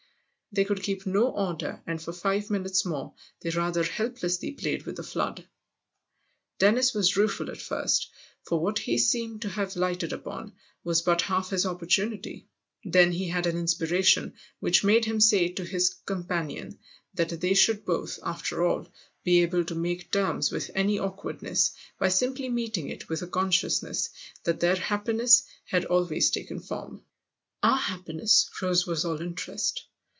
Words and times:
They 0.53 0.65
could 0.65 0.83
keep 0.83 1.05
no 1.05 1.29
order 1.29 1.81
and 1.87 2.01
for 2.01 2.11
five 2.11 2.49
minutes 2.49 2.83
more 2.83 3.13
they 3.39 3.51
rather 3.51 3.83
helplessly 3.85 4.51
played 4.51 4.85
with 4.85 4.97
the 4.97 5.01
flood. 5.03 5.47
Dennis 6.59 6.93
was 6.93 7.15
rueful 7.15 7.49
at 7.49 7.61
first, 7.61 8.09
for 8.43 8.59
what 8.59 8.79
he 8.79 8.97
seemed 8.97 9.41
to 9.43 9.47
have 9.47 9.77
lighted 9.77 10.11
upon 10.11 10.51
was 10.83 11.03
but 11.03 11.21
half 11.21 11.51
his 11.51 11.65
opportunity; 11.65 12.49
then 12.83 13.13
he 13.13 13.29
had 13.29 13.47
an 13.47 13.55
inspiration 13.55 14.33
which 14.59 14.83
made 14.83 15.05
him 15.05 15.21
say 15.21 15.47
to 15.47 15.63
his 15.63 15.93
companion 16.05 16.77
that 17.13 17.29
they 17.39 17.53
should 17.53 17.85
both, 17.85 18.19
after 18.21 18.61
all, 18.61 18.91
be 19.23 19.41
able 19.43 19.63
to 19.63 19.75
make 19.75 20.11
terms 20.11 20.51
with 20.51 20.69
any 20.75 20.99
awkwardness 20.99 21.71
by 21.97 22.09
simply 22.09 22.49
meeting 22.49 22.89
it 22.89 23.07
with 23.07 23.21
a 23.21 23.27
con 23.27 23.51
sciousness 23.51 24.09
that 24.43 24.59
their 24.59 24.75
happiness 24.75 25.43
had 25.63 25.85
already 25.85 26.19
taken 26.19 26.59
form." 26.59 27.05
Our 27.63 27.77
happiness?" 27.77 28.49
Rose 28.61 28.85
was 28.85 29.05
all 29.05 29.21
interest. 29.21 29.85